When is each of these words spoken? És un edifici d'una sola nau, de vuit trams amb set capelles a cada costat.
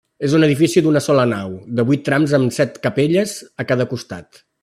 És 0.27 0.31
un 0.37 0.43
edifici 0.45 0.81
d'una 0.85 1.01
sola 1.07 1.25
nau, 1.33 1.51
de 1.79 1.85
vuit 1.91 2.03
trams 2.09 2.35
amb 2.39 2.57
set 2.57 2.81
capelles 2.87 3.37
a 3.65 3.69
cada 3.75 3.89
costat. 3.95 4.43